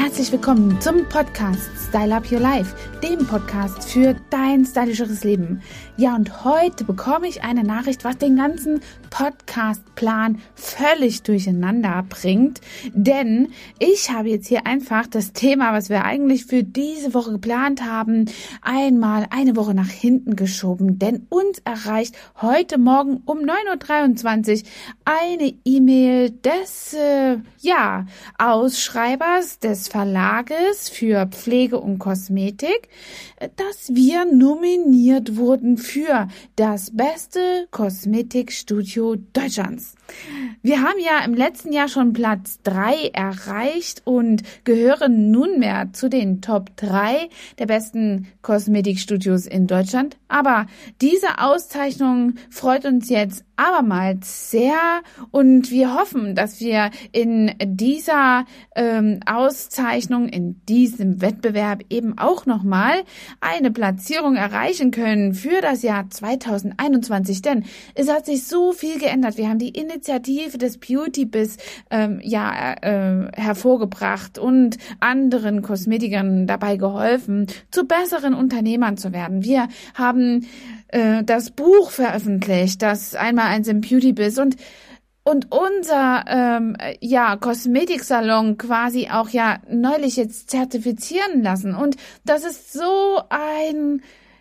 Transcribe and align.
Herzlich 0.00 0.30
willkommen 0.30 0.80
zum 0.80 1.08
Podcast 1.08 1.68
Style 1.88 2.14
Up 2.14 2.30
Your 2.30 2.38
Life, 2.38 2.72
dem 3.02 3.26
Podcast 3.26 3.90
für 3.90 4.14
dein 4.30 4.64
stylischeres 4.64 5.24
Leben. 5.24 5.60
Ja, 5.96 6.14
und 6.14 6.44
heute 6.44 6.84
bekomme 6.84 7.26
ich 7.26 7.42
eine 7.42 7.64
Nachricht, 7.64 8.04
was 8.04 8.16
den 8.16 8.36
ganzen 8.36 8.80
Podcastplan 9.10 10.40
völlig 10.54 11.24
durcheinander 11.24 12.04
bringt. 12.08 12.60
Denn 12.92 13.48
ich 13.80 14.10
habe 14.10 14.28
jetzt 14.28 14.46
hier 14.46 14.68
einfach 14.68 15.08
das 15.08 15.32
Thema, 15.32 15.72
was 15.72 15.88
wir 15.88 16.04
eigentlich 16.04 16.44
für 16.46 16.62
diese 16.62 17.12
Woche 17.12 17.32
geplant 17.32 17.84
haben, 17.84 18.26
einmal 18.62 19.26
eine 19.30 19.56
Woche 19.56 19.74
nach 19.74 19.90
hinten 19.90 20.36
geschoben. 20.36 21.00
Denn 21.00 21.26
uns 21.28 21.58
erreicht 21.64 22.16
heute 22.40 22.78
Morgen 22.78 23.22
um 23.24 23.38
9.23 23.38 24.62
Uhr 24.62 24.68
eine 25.04 25.54
E-Mail 25.64 26.30
des, 26.30 26.94
äh, 26.94 27.38
ja, 27.60 28.06
Ausschreibers 28.38 29.58
des 29.58 29.87
Verlages 29.88 30.88
für 30.88 31.26
Pflege 31.26 31.78
und 31.78 31.98
Kosmetik, 31.98 32.88
dass 33.56 33.94
wir 33.94 34.24
nominiert 34.24 35.36
wurden 35.36 35.76
für 35.76 36.28
das 36.56 36.96
beste 36.96 37.68
Kosmetikstudio 37.70 39.16
Deutschlands. 39.32 39.97
Wir 40.62 40.82
haben 40.82 40.98
ja 40.98 41.24
im 41.24 41.34
letzten 41.34 41.72
Jahr 41.72 41.88
schon 41.88 42.12
Platz 42.12 42.60
drei 42.62 43.10
erreicht 43.12 44.02
und 44.04 44.42
gehören 44.64 45.30
nunmehr 45.30 45.92
zu 45.92 46.08
den 46.08 46.40
Top 46.40 46.76
drei 46.76 47.28
der 47.58 47.66
besten 47.66 48.28
Kosmetikstudios 48.42 49.46
in 49.46 49.66
Deutschland. 49.66 50.16
Aber 50.28 50.66
diese 51.00 51.38
Auszeichnung 51.38 52.34
freut 52.50 52.84
uns 52.84 53.08
jetzt 53.08 53.44
abermals 53.56 54.50
sehr 54.50 55.02
und 55.30 55.70
wir 55.70 55.94
hoffen, 55.94 56.34
dass 56.34 56.60
wir 56.60 56.90
in 57.12 57.52
dieser 57.60 58.44
ähm, 58.76 59.20
Auszeichnung, 59.26 60.28
in 60.28 60.64
diesem 60.66 61.20
Wettbewerb 61.20 61.82
eben 61.90 62.18
auch 62.18 62.46
nochmal 62.46 63.02
eine 63.40 63.70
Platzierung 63.70 64.36
erreichen 64.36 64.90
können 64.92 65.34
für 65.34 65.60
das 65.60 65.82
Jahr 65.82 66.08
2021. 66.08 67.42
Denn 67.42 67.64
es 67.94 68.08
hat 68.08 68.26
sich 68.26 68.46
so 68.46 68.72
viel 68.72 68.98
geändert. 68.98 69.36
Wir 69.38 69.48
haben 69.48 69.58
die 69.58 69.70
Initiative 69.70 69.97
des 70.58 70.78
Beauty 70.78 71.24
Biz 71.24 71.56
ähm, 71.90 72.20
ja 72.22 72.74
äh, 72.80 73.30
hervorgebracht 73.34 74.38
und 74.38 74.78
anderen 75.00 75.62
Kosmetikern 75.62 76.46
dabei 76.46 76.76
geholfen, 76.76 77.46
zu 77.70 77.86
besseren 77.86 78.34
Unternehmern 78.34 78.96
zu 78.96 79.12
werden. 79.12 79.44
Wir 79.44 79.68
haben 79.94 80.46
äh, 80.88 81.24
das 81.24 81.50
Buch 81.50 81.90
veröffentlicht, 81.90 82.82
das 82.82 83.14
einmal 83.14 83.46
ein 83.46 83.80
Beauty 83.80 84.12
Biz 84.12 84.38
und 84.38 84.56
und 85.24 85.52
unser 85.52 86.24
ähm, 86.26 86.76
ja 87.00 87.36
Kosmetiksalon 87.36 88.56
quasi 88.56 89.08
auch 89.12 89.28
ja 89.28 89.58
neulich 89.70 90.16
jetzt 90.16 90.48
zertifizieren 90.48 91.42
lassen 91.42 91.74
und 91.74 91.96
das 92.24 92.44
ist 92.44 92.72
so 92.72 93.20
ein 93.28 94.00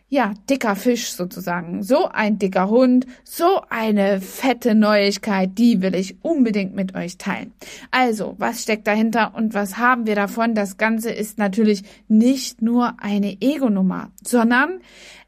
ja, 0.09 0.33
dicker 0.49 0.75
Fisch 0.75 1.11
sozusagen, 1.11 1.83
so 1.83 2.07
ein 2.07 2.39
dicker 2.39 2.69
Hund, 2.69 3.05
so 3.23 3.61
eine 3.69 4.21
fette 4.21 4.73
Neuigkeit, 4.73 5.57
die 5.57 5.81
will 5.81 5.95
ich 5.95 6.15
unbedingt 6.23 6.73
mit 6.73 6.95
euch 6.95 7.17
teilen. 7.17 7.53
Also, 7.91 8.35
was 8.37 8.63
steckt 8.63 8.87
dahinter 8.87 9.33
und 9.35 9.53
was 9.53 9.77
haben 9.77 10.07
wir 10.07 10.15
davon? 10.15 10.55
Das 10.55 10.77
Ganze 10.77 11.11
ist 11.11 11.37
natürlich 11.37 11.83
nicht 12.07 12.61
nur 12.61 12.95
eine 13.01 13.41
Ego-Nummer, 13.41 14.11
sondern 14.23 14.79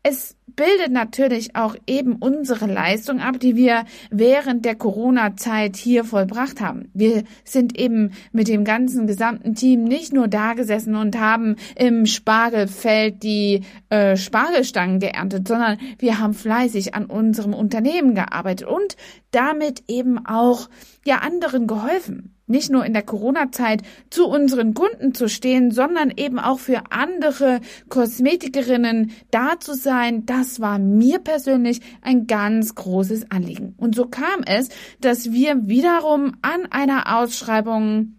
es 0.01 0.37
bildet 0.55 0.91
natürlich 0.91 1.55
auch 1.55 1.75
eben 1.87 2.15
unsere 2.15 2.65
Leistung 2.65 3.19
ab, 3.19 3.39
die 3.39 3.55
wir 3.55 3.85
während 4.09 4.65
der 4.65 4.75
Corona-Zeit 4.75 5.75
hier 5.75 6.03
vollbracht 6.03 6.61
haben. 6.61 6.89
Wir 6.93 7.23
sind 7.43 7.77
eben 7.77 8.11
mit 8.31 8.47
dem 8.47 8.63
ganzen 8.63 9.07
gesamten 9.07 9.55
Team 9.55 9.83
nicht 9.83 10.13
nur 10.13 10.27
da 10.27 10.53
gesessen 10.53 10.95
und 10.95 11.19
haben 11.19 11.55
im 11.75 12.05
Spargelfeld 12.05 13.23
die 13.23 13.61
äh, 13.89 14.17
Spargelstangen 14.17 14.99
geerntet, 14.99 15.47
sondern 15.47 15.77
wir 15.97 16.19
haben 16.19 16.33
fleißig 16.33 16.95
an 16.95 17.05
unserem 17.05 17.53
Unternehmen 17.53 18.15
gearbeitet 18.15 18.67
und 18.67 18.97
damit 19.31 19.83
eben 19.87 20.25
auch 20.25 20.69
ja 21.05 21.17
anderen 21.17 21.67
geholfen 21.67 22.35
nicht 22.49 22.69
nur 22.69 22.85
in 22.85 22.93
der 22.93 23.03
Corona-Zeit 23.03 23.83
zu 24.09 24.27
unseren 24.27 24.73
Kunden 24.73 25.13
zu 25.13 25.29
stehen, 25.29 25.71
sondern 25.71 26.11
eben 26.15 26.39
auch 26.39 26.59
für 26.59 26.83
andere 26.89 27.61
Kosmetikerinnen 27.89 29.11
da 29.31 29.59
zu 29.59 29.73
sein, 29.73 30.25
das 30.25 30.59
war 30.59 30.79
mir 30.79 31.19
persönlich 31.19 31.81
ein 32.01 32.27
ganz 32.27 32.75
großes 32.75 33.31
Anliegen. 33.31 33.75
Und 33.77 33.95
so 33.95 34.05
kam 34.05 34.43
es, 34.45 34.69
dass 35.01 35.31
wir 35.31 35.67
wiederum 35.67 36.33
an 36.41 36.65
einer 36.71 37.17
Ausschreibung 37.17 38.18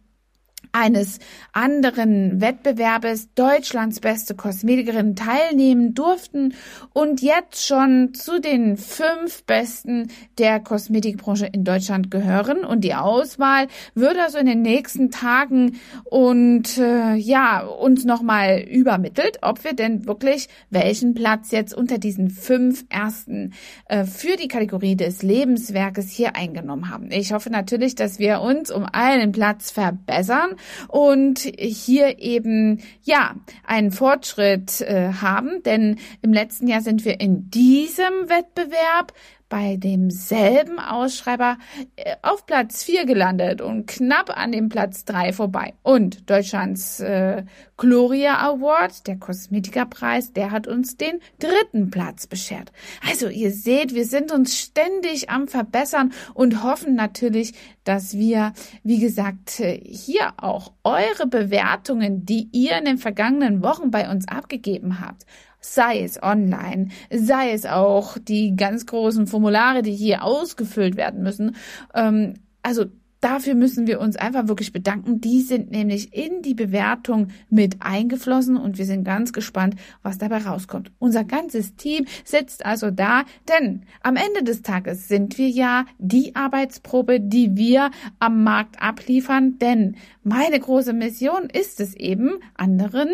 eines 0.73 1.19
anderen 1.53 2.41
Wettbewerbes 2.41 3.35
Deutschlands 3.35 4.01
beste 4.01 4.35
Kosmetikerin 4.35 5.17
teilnehmen 5.17 5.95
durften 5.95 6.55
und 6.93 7.23
jetzt 7.23 7.67
schon 7.67 8.15
zu 8.15 8.41
den 8.41 8.77
fünf 8.77 9.45
besten 9.45 10.09
der 10.39 10.61
Kosmetikbranche 10.61 11.47
in 11.47 11.65
Deutschland 11.65 12.11
gehören. 12.11 12.65
Und 12.65 12.83
die 12.83 12.95
Auswahl 12.95 13.67
wird 13.95 14.17
also 14.19 14.39
in 14.39 14.47
den 14.47 14.63
nächsten 14.63 15.11
Tagen 15.11 15.81
und 16.05 16.79
äh, 16.79 17.15
ja 17.15 17.65
uns 17.65 18.05
nochmal 18.05 18.61
übermittelt, 18.61 19.39
ob 19.43 19.65
wir 19.65 19.73
denn 19.73 20.07
wirklich 20.07 20.49
welchen 20.71 21.15
Platz 21.15 21.51
jetzt 21.51 21.75
unter 21.75 21.99
diesen 21.99 22.31
fünf 22.31 22.85
ersten 22.89 23.53
äh, 23.87 24.05
für 24.05 24.37
die 24.37 24.49
Kategorie 24.49 24.97
des 24.97 25.23
Lebenswerkes 25.23 26.11
hier 26.11 26.37
eingenommen 26.37 26.91
haben. 26.91 27.11
Ich 27.11 27.33
hoffe 27.33 27.51
natürlich, 27.51 27.95
dass 27.95 28.19
wir 28.19 28.41
uns 28.41 28.71
um 28.71 28.87
einen 28.91 29.33
Platz 29.33 29.71
verbessern 29.71 30.57
und 30.89 31.39
hier 31.39 32.19
eben 32.19 32.83
ja 33.03 33.35
einen 33.65 33.91
Fortschritt 33.91 34.81
äh, 34.81 35.13
haben, 35.21 35.63
denn 35.65 35.99
im 36.23 36.33
letzten 36.33 36.69
Jahr 36.69 36.81
sind 36.81 37.05
wir 37.05 37.21
in 37.21 37.51
diesem 37.51 38.29
Wettbewerb 38.29 39.13
bei 39.51 39.77
demselben 39.77 40.79
Ausschreiber 40.79 41.59
äh, 41.97 42.17
auf 42.23 42.47
Platz 42.47 42.85
4 42.85 43.05
gelandet 43.05 43.61
und 43.61 43.87
knapp 43.87 44.35
an 44.35 44.53
dem 44.53 44.71
Platz 44.71 45.05
3 45.05 45.35
vorbei. 45.35 45.75
Und 45.83 46.31
Deutschlands 46.31 47.01
äh, 47.01 47.43
Gloria 47.81 48.47
Award, 48.47 49.07
der 49.07 49.17
Kosmetikerpreis, 49.17 50.35
der 50.35 50.51
hat 50.51 50.67
uns 50.67 50.99
den 50.99 51.19
dritten 51.39 51.91
Platz 51.91 52.27
beschert. 52.27 52.73
Also 53.09 53.29
ihr 53.29 53.53
seht, 53.53 53.95
wir 53.95 54.05
sind 54.05 54.33
uns 54.33 54.59
ständig 54.59 55.31
am 55.31 55.49
Verbessern 55.49 56.13
und 56.35 56.63
hoffen 56.63 56.95
natürlich, 56.95 57.55
dass 57.85 58.13
wir, 58.13 58.53
wie 58.83 58.99
gesagt, 58.99 59.63
hier 59.83 60.35
auch 60.37 60.73
eure 60.85 61.27
Bewertungen, 61.27 62.27
die 62.27 62.51
ihr 62.53 62.77
in 62.77 62.85
den 62.85 62.99
vergangenen 62.99 63.63
Wochen 63.63 63.91
bei 63.91 64.11
uns 64.11 64.29
abgegeben 64.29 65.01
habt, 65.01 65.25
sei 65.59 66.03
es 66.03 66.23
online, 66.23 66.89
sei 67.11 67.53
es 67.53 67.65
auch 67.65 68.19
die 68.19 68.57
ganz 68.57 68.85
großen 68.85 69.27
Formulare, 69.27 69.81
die 69.81 69.95
hier 69.95 70.23
ausgefüllt 70.23 70.97
werden 70.97 71.23
müssen. 71.23 71.57
Ähm, 71.95 72.35
also 72.63 72.85
Dafür 73.21 73.55
müssen 73.55 73.87
wir 73.87 74.01
uns 74.01 74.17
einfach 74.17 74.49
wirklich 74.49 74.73
bedanken. 74.73 75.21
Die 75.21 75.43
sind 75.43 75.71
nämlich 75.71 76.15
in 76.15 76.43
die 76.43 76.55
Bewertung 76.55 77.29
mit 77.51 77.77
eingeflossen 77.81 78.57
und 78.57 78.79
wir 78.79 78.87
sind 78.87 79.05
ganz 79.05 79.33
gespannt, 79.33 79.77
was 80.03 80.19
dabei 80.19 80.39
rauskommt. 80.39 80.91
Unser 80.99 81.25
ganzes 81.25 81.77
Team 81.77 82.07
sitzt 82.25 82.65
also 82.65 82.91
da, 82.91 83.25
denn 83.49 83.85
am 84.03 84.17
Ende 84.17 84.43
des 84.43 84.63
Tages 84.63 85.09
sind 85.09 85.37
wir 85.37 85.49
ja 85.49 85.85
die 85.99 86.35
Arbeitsprobe, 86.35 87.21
die 87.21 87.57
wir 87.57 87.91
am 88.19 88.43
Markt 88.43 88.81
abliefern, 88.81 89.59
denn 89.59 89.97
meine 90.23 90.59
große 90.59 90.93
Mission 90.93 91.51
ist 91.51 91.81
es 91.81 91.95
eben, 91.95 92.39
anderen 92.55 93.09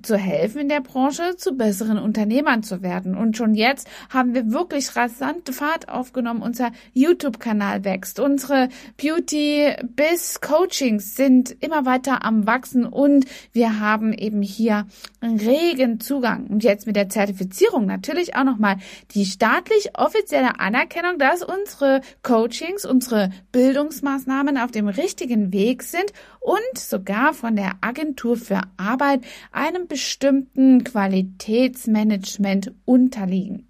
zu 0.00 0.16
helfen 0.16 0.62
in 0.62 0.70
der 0.70 0.80
Branche, 0.80 1.36
zu 1.36 1.52
besseren 1.52 1.98
Unternehmern 1.98 2.62
zu 2.62 2.80
werden. 2.80 3.14
Und 3.14 3.36
schon 3.36 3.54
jetzt 3.54 3.86
haben 4.08 4.34
wir 4.34 4.50
wirklich 4.50 4.96
rasante 4.96 5.52
Fahrt 5.52 5.90
aufgenommen. 5.90 6.40
Unser 6.40 6.70
YouTube-Kanal 6.94 7.84
wächst. 7.84 8.18
Unsere 8.18 8.70
Beauty-Biz-Coachings 8.96 11.14
sind 11.14 11.54
immer 11.62 11.84
weiter 11.84 12.24
am 12.24 12.46
Wachsen 12.46 12.86
und 12.86 13.26
wir 13.52 13.80
haben 13.80 14.14
eben 14.14 14.40
hier 14.40 14.86
regen 15.22 16.00
Zugang. 16.00 16.46
Und 16.46 16.64
jetzt 16.64 16.86
mit 16.86 16.96
der 16.96 17.10
Zertifizierung 17.10 17.84
natürlich 17.84 18.34
auch 18.34 18.44
nochmal 18.44 18.76
die 19.14 19.26
staatlich 19.26 19.90
offizielle 19.98 20.58
Anerkennung, 20.58 21.18
dass 21.18 21.42
unsere 21.42 22.00
Coachings, 22.22 22.86
unsere 22.86 23.28
Bildungsmaßnahmen 23.52 24.56
auf 24.56 24.70
dem 24.70 24.88
richtigen 24.88 25.52
Weg 25.52 25.82
sind 25.82 26.14
und 26.40 26.78
sogar 26.78 27.34
von 27.34 27.56
der 27.56 27.72
Agentur 27.82 28.36
für 28.36 28.62
Arbeit 28.76 29.20
einem 29.52 29.81
bestimmten 29.88 30.84
Qualitätsmanagement 30.84 32.74
unterliegen. 32.84 33.68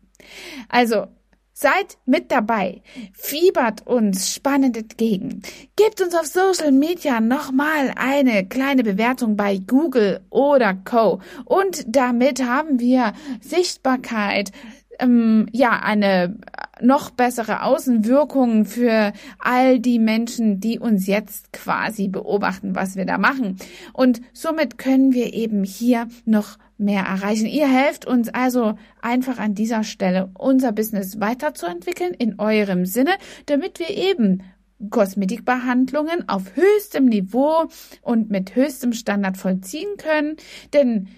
Also 0.69 1.07
Seid 1.63 1.99
mit 2.07 2.33
dabei, 2.33 2.83
fiebert 3.13 3.87
uns 3.87 4.35
spannend 4.35 4.77
entgegen, 4.77 5.43
gebt 5.77 6.01
uns 6.01 6.13
auf 6.15 6.27
Social 6.27 6.73
Media 6.73 7.21
nochmal 7.21 7.93
eine 7.95 8.45
kleine 8.49 8.83
Bewertung 8.83 9.37
bei 9.37 9.59
Google 9.59 10.25
oder 10.31 10.75
Co. 10.75 11.21
Und 11.45 11.85
damit 11.87 12.45
haben 12.45 12.81
wir 12.81 13.13
Sichtbarkeit, 13.41 14.51
ähm, 14.99 15.47
ja 15.53 15.81
eine 15.81 16.37
noch 16.81 17.11
bessere 17.11 17.63
Außenwirkung 17.63 18.65
für 18.65 19.13
all 19.39 19.79
die 19.79 19.99
Menschen, 19.99 20.61
die 20.61 20.79
uns 20.79 21.07
jetzt 21.07 21.53
quasi 21.53 22.09
beobachten, 22.09 22.75
was 22.75 22.97
wir 22.97 23.05
da 23.07 23.19
machen. 23.19 23.57
Und 23.93 24.21
somit 24.33 24.79
können 24.79 25.13
wir 25.13 25.33
eben 25.33 25.65
hier 25.65 26.09
noch 26.25 26.59
mehr 26.79 27.05
erreichen. 27.05 27.47
Ihr 27.47 27.69
helft 27.69 28.07
uns 28.07 28.29
also 28.29 28.75
einfach 29.01 29.39
an 29.39 29.55
dieser 29.55 29.85
Stelle 29.85 30.31
unser 30.35 30.73
Business 30.73 31.21
weiterzuentwickeln 31.21 32.15
in 32.15 32.39
eurem 32.41 32.87
Sinne, 32.87 33.13
damit 33.47 33.79
wir 33.79 33.91
eben 33.91 34.43
Kosmetikbehandlungen 34.91 36.29
auf 36.29 36.57
höchstem 36.57 37.05
Niveau 37.07 37.69
und 38.03 38.31
mit 38.31 38.57
höchstem 38.57 38.93
Standard 38.93 39.37
vollziehen 39.37 39.97
können. 39.97 40.37
Denn 40.73 41.09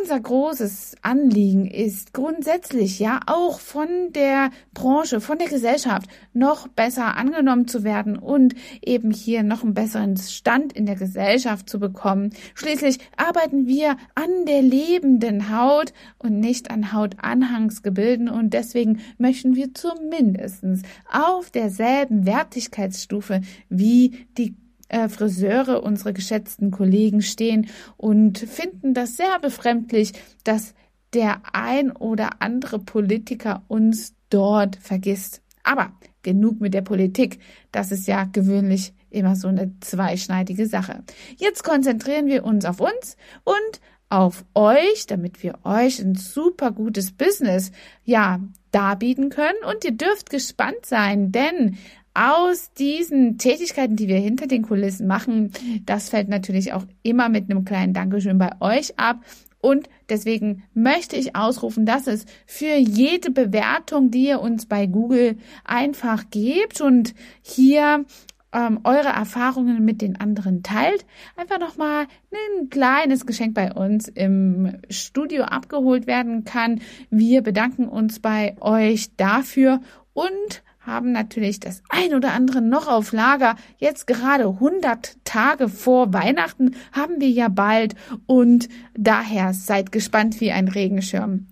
unser 0.00 0.20
großes 0.20 0.96
Anliegen 1.02 1.66
ist 1.66 2.14
grundsätzlich 2.14 2.98
ja 2.98 3.20
auch 3.26 3.60
von 3.60 3.88
der 4.14 4.50
Branche, 4.72 5.20
von 5.20 5.38
der 5.38 5.48
Gesellschaft 5.48 6.08
noch 6.32 6.68
besser 6.68 7.16
angenommen 7.16 7.68
zu 7.68 7.84
werden 7.84 8.16
und 8.16 8.54
eben 8.80 9.10
hier 9.10 9.42
noch 9.42 9.62
einen 9.62 9.74
besseren 9.74 10.16
Stand 10.16 10.72
in 10.72 10.86
der 10.86 10.96
Gesellschaft 10.96 11.68
zu 11.68 11.78
bekommen. 11.78 12.30
Schließlich 12.54 12.98
arbeiten 13.16 13.66
wir 13.66 13.96
an 14.14 14.46
der 14.46 14.62
lebenden 14.62 15.54
Haut 15.54 15.92
und 16.18 16.40
nicht 16.40 16.70
an 16.70 16.92
Hautanhangsgebilden 16.92 18.28
und 18.28 18.54
deswegen 18.54 19.00
möchten 19.18 19.56
wir 19.56 19.74
zumindest 19.74 20.64
auf 21.10 21.50
derselben 21.50 22.24
Wertigkeitsstufe 22.24 23.40
wie 23.68 24.26
die 24.38 24.54
äh, 24.92 25.08
Friseure, 25.08 25.82
unsere 25.82 26.12
geschätzten 26.12 26.70
Kollegen 26.70 27.22
stehen 27.22 27.68
und 27.96 28.38
finden 28.38 28.94
das 28.94 29.16
sehr 29.16 29.38
befremdlich, 29.40 30.12
dass 30.44 30.74
der 31.12 31.42
ein 31.52 31.90
oder 31.90 32.40
andere 32.40 32.78
Politiker 32.78 33.64
uns 33.68 34.14
dort 34.30 34.76
vergisst. 34.76 35.42
Aber 35.64 35.92
genug 36.22 36.60
mit 36.60 36.74
der 36.74 36.82
Politik. 36.82 37.38
Das 37.72 37.92
ist 37.92 38.06
ja 38.06 38.24
gewöhnlich 38.24 38.94
immer 39.10 39.36
so 39.36 39.48
eine 39.48 39.72
zweischneidige 39.80 40.66
Sache. 40.66 41.02
Jetzt 41.36 41.64
konzentrieren 41.64 42.26
wir 42.26 42.44
uns 42.44 42.64
auf 42.64 42.80
uns 42.80 43.16
und 43.44 43.80
auf 44.08 44.44
euch, 44.54 45.06
damit 45.06 45.42
wir 45.42 45.58
euch 45.64 45.98
ein 46.00 46.14
super 46.16 46.70
gutes 46.70 47.12
Business, 47.12 47.72
ja, 48.04 48.40
darbieten 48.70 49.30
können. 49.30 49.58
Und 49.70 49.84
ihr 49.84 49.92
dürft 49.92 50.30
gespannt 50.30 50.84
sein, 50.84 51.32
denn 51.32 51.78
aus 52.14 52.72
diesen 52.72 53.38
Tätigkeiten, 53.38 53.96
die 53.96 54.08
wir 54.08 54.18
hinter 54.18 54.46
den 54.46 54.62
Kulissen 54.62 55.06
machen, 55.06 55.52
das 55.86 56.08
fällt 56.10 56.28
natürlich 56.28 56.72
auch 56.72 56.84
immer 57.02 57.28
mit 57.28 57.50
einem 57.50 57.64
kleinen 57.64 57.94
Dankeschön 57.94 58.38
bei 58.38 58.50
euch 58.60 58.98
ab. 58.98 59.20
Und 59.60 59.88
deswegen 60.08 60.64
möchte 60.74 61.16
ich 61.16 61.36
ausrufen, 61.36 61.86
dass 61.86 62.08
es 62.08 62.26
für 62.46 62.74
jede 62.74 63.30
Bewertung, 63.30 64.10
die 64.10 64.26
ihr 64.26 64.40
uns 64.40 64.66
bei 64.66 64.86
Google 64.86 65.36
einfach 65.64 66.24
gebt 66.30 66.80
und 66.80 67.14
hier 67.42 68.04
ähm, 68.52 68.80
eure 68.84 69.08
Erfahrungen 69.08 69.84
mit 69.84 70.02
den 70.02 70.20
anderen 70.20 70.62
teilt, 70.62 71.06
einfach 71.36 71.58
nochmal 71.58 72.06
ein 72.32 72.68
kleines 72.70 73.24
Geschenk 73.24 73.54
bei 73.54 73.72
uns 73.72 74.08
im 74.08 74.78
Studio 74.90 75.44
abgeholt 75.44 76.06
werden 76.06 76.44
kann. 76.44 76.80
Wir 77.10 77.42
bedanken 77.42 77.88
uns 77.88 78.20
bei 78.20 78.56
euch 78.60 79.16
dafür 79.16 79.80
und 80.12 80.62
haben 80.84 81.12
natürlich 81.12 81.60
das 81.60 81.82
ein 81.88 82.14
oder 82.14 82.32
andere 82.32 82.60
noch 82.60 82.88
auf 82.88 83.12
Lager. 83.12 83.56
Jetzt 83.78 84.06
gerade 84.06 84.44
100 84.44 85.16
Tage 85.24 85.68
vor 85.68 86.12
Weihnachten 86.12 86.74
haben 86.92 87.20
wir 87.20 87.30
ja 87.30 87.48
bald 87.48 87.94
und 88.26 88.68
daher 88.94 89.54
seid 89.54 89.92
gespannt 89.92 90.40
wie 90.40 90.50
ein 90.50 90.68
Regenschirm. 90.68 91.46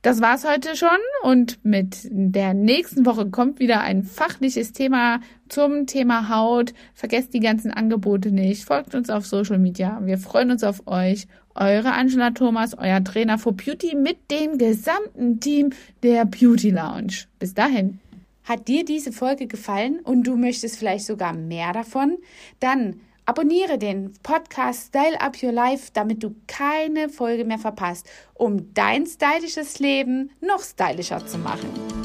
Das 0.00 0.20
war's 0.20 0.44
heute 0.48 0.74
schon 0.74 0.88
und 1.22 1.64
mit 1.64 2.08
der 2.10 2.54
nächsten 2.54 3.06
Woche 3.06 3.30
kommt 3.30 3.60
wieder 3.60 3.82
ein 3.82 4.02
fachliches 4.02 4.72
Thema 4.72 5.20
zum 5.48 5.86
Thema 5.86 6.28
Haut. 6.28 6.72
Vergesst 6.94 7.34
die 7.34 7.40
ganzen 7.40 7.70
Angebote 7.70 8.32
nicht. 8.32 8.64
Folgt 8.64 8.94
uns 8.94 9.10
auf 9.10 9.26
Social 9.26 9.58
Media. 9.58 10.00
Wir 10.02 10.18
freuen 10.18 10.50
uns 10.50 10.64
auf 10.64 10.86
euch. 10.86 11.28
Eure 11.54 11.92
Angela 11.92 12.30
Thomas, 12.30 12.76
euer 12.76 13.04
Trainer 13.04 13.38
for 13.38 13.52
Beauty 13.52 13.94
mit 13.94 14.30
dem 14.30 14.56
gesamten 14.56 15.38
Team 15.38 15.70
der 16.02 16.24
Beauty 16.24 16.70
Lounge. 16.70 17.26
Bis 17.38 17.52
dahin. 17.52 18.00
Hat 18.44 18.68
dir 18.68 18.84
diese 18.84 19.12
Folge 19.12 19.46
gefallen 19.46 20.00
und 20.00 20.24
du 20.24 20.36
möchtest 20.36 20.78
vielleicht 20.78 21.06
sogar 21.06 21.32
mehr 21.32 21.72
davon? 21.72 22.18
Dann 22.60 23.00
abonniere 23.24 23.78
den 23.78 24.12
Podcast 24.22 24.88
Style 24.88 25.20
Up 25.20 25.40
Your 25.42 25.52
Life, 25.52 25.90
damit 25.92 26.22
du 26.22 26.34
keine 26.46 27.08
Folge 27.08 27.44
mehr 27.44 27.58
verpasst, 27.58 28.08
um 28.34 28.74
dein 28.74 29.06
stylisches 29.06 29.78
Leben 29.78 30.30
noch 30.40 30.62
stylischer 30.62 31.24
zu 31.24 31.38
machen. 31.38 32.01